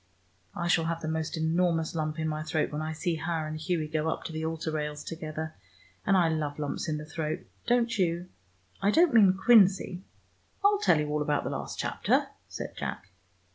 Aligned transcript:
I 0.55 0.67
shall 0.67 0.85
have 0.85 1.01
the 1.01 1.07
most 1.07 1.37
enormous 1.37 1.93
lump 1.93 2.17
in 2.17 2.27
my 2.27 2.41
throat 2.41 2.71
when 2.71 2.81
I 2.81 2.91
see 2.91 3.17
her 3.17 3.45
and 3.45 3.55
Hughie 3.59 3.87
go 3.87 4.09
up 4.09 4.23
to 4.23 4.31
the 4.33 4.43
altar 4.43 4.71
rails 4.71 5.03
together, 5.03 5.53
and 6.07 6.17
I 6.17 6.27
love 6.27 6.57
lumps 6.57 6.89
in 6.89 6.97
the 6.97 7.05
throat. 7.05 7.41
Don't 7.67 7.95
you? 7.99 8.27
I 8.81 8.89
don't 8.89 9.13
mean 9.13 9.37
quinzy." 9.37 10.01
"I'll 10.65 10.79
tell 10.79 10.99
you 10.99 11.07
all 11.09 11.21
about 11.21 11.43
the 11.43 11.51
last 11.51 11.77
chapter," 11.77 12.29
said 12.47 12.75
Jack. 12.75 13.11